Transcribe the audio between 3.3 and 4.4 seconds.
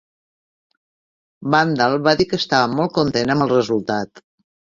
amb el resultat.